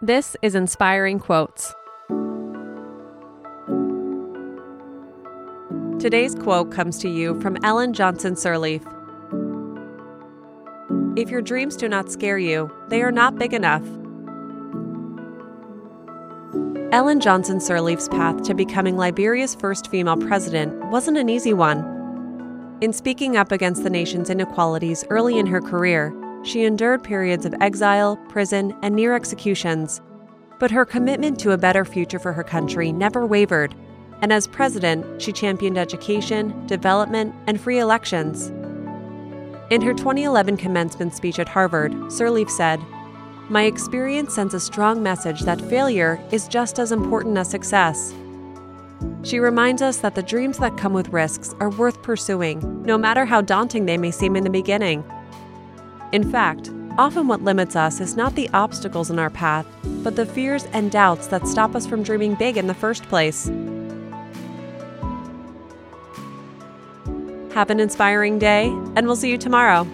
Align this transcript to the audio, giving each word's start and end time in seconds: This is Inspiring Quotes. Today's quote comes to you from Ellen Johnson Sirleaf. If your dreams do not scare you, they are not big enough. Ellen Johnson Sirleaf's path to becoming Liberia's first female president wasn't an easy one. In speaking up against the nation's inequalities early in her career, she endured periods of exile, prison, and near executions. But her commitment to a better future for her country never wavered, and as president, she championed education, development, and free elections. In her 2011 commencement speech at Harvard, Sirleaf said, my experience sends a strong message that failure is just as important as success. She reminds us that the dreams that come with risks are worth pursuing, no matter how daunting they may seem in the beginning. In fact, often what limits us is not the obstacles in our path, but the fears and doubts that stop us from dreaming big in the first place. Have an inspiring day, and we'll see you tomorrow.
This 0.00 0.36
is 0.42 0.54
Inspiring 0.54 1.18
Quotes. 1.18 1.74
Today's 5.98 6.36
quote 6.36 6.70
comes 6.70 7.00
to 7.00 7.08
you 7.08 7.40
from 7.40 7.56
Ellen 7.64 7.92
Johnson 7.92 8.34
Sirleaf. 8.34 8.84
If 11.18 11.30
your 11.30 11.42
dreams 11.42 11.74
do 11.74 11.88
not 11.88 12.12
scare 12.12 12.38
you, 12.38 12.70
they 12.86 13.02
are 13.02 13.10
not 13.10 13.40
big 13.40 13.52
enough. 13.52 13.82
Ellen 16.92 17.18
Johnson 17.18 17.58
Sirleaf's 17.58 18.08
path 18.08 18.44
to 18.44 18.54
becoming 18.54 18.96
Liberia's 18.96 19.56
first 19.56 19.90
female 19.90 20.16
president 20.16 20.78
wasn't 20.92 21.18
an 21.18 21.28
easy 21.28 21.54
one. 21.54 22.78
In 22.80 22.92
speaking 22.92 23.36
up 23.36 23.50
against 23.50 23.82
the 23.82 23.90
nation's 23.90 24.30
inequalities 24.30 25.04
early 25.10 25.40
in 25.40 25.46
her 25.46 25.60
career, 25.60 26.14
she 26.42 26.64
endured 26.64 27.02
periods 27.02 27.44
of 27.44 27.54
exile, 27.60 28.16
prison, 28.28 28.76
and 28.82 28.94
near 28.94 29.14
executions. 29.14 30.00
But 30.58 30.70
her 30.70 30.84
commitment 30.84 31.38
to 31.40 31.52
a 31.52 31.58
better 31.58 31.84
future 31.84 32.18
for 32.18 32.32
her 32.32 32.44
country 32.44 32.92
never 32.92 33.26
wavered, 33.26 33.74
and 34.22 34.32
as 34.32 34.46
president, 34.46 35.22
she 35.22 35.32
championed 35.32 35.78
education, 35.78 36.66
development, 36.66 37.34
and 37.46 37.60
free 37.60 37.78
elections. 37.78 38.48
In 39.70 39.82
her 39.82 39.94
2011 39.94 40.56
commencement 40.56 41.14
speech 41.14 41.38
at 41.38 41.48
Harvard, 41.48 41.92
Sirleaf 42.10 42.50
said, 42.50 42.80
my 43.50 43.62
experience 43.62 44.34
sends 44.34 44.52
a 44.52 44.60
strong 44.60 45.02
message 45.02 45.40
that 45.42 45.60
failure 45.62 46.22
is 46.30 46.48
just 46.48 46.78
as 46.78 46.92
important 46.92 47.38
as 47.38 47.48
success. 47.48 48.14
She 49.22 49.38
reminds 49.38 49.80
us 49.80 49.98
that 49.98 50.14
the 50.14 50.22
dreams 50.22 50.58
that 50.58 50.76
come 50.76 50.92
with 50.92 51.08
risks 51.14 51.54
are 51.58 51.70
worth 51.70 52.02
pursuing, 52.02 52.82
no 52.82 52.98
matter 52.98 53.24
how 53.24 53.40
daunting 53.40 53.86
they 53.86 53.96
may 53.96 54.10
seem 54.10 54.36
in 54.36 54.44
the 54.44 54.50
beginning. 54.50 55.02
In 56.10 56.30
fact, 56.30 56.70
often 56.96 57.28
what 57.28 57.42
limits 57.42 57.76
us 57.76 58.00
is 58.00 58.16
not 58.16 58.34
the 58.34 58.48
obstacles 58.54 59.10
in 59.10 59.18
our 59.18 59.28
path, 59.28 59.66
but 60.02 60.16
the 60.16 60.24
fears 60.24 60.64
and 60.72 60.90
doubts 60.90 61.26
that 61.26 61.46
stop 61.46 61.74
us 61.74 61.86
from 61.86 62.02
dreaming 62.02 62.34
big 62.34 62.56
in 62.56 62.66
the 62.66 62.74
first 62.74 63.02
place. 63.04 63.46
Have 67.52 67.70
an 67.70 67.80
inspiring 67.80 68.38
day, 68.38 68.68
and 68.96 69.06
we'll 69.06 69.16
see 69.16 69.30
you 69.30 69.38
tomorrow. 69.38 69.86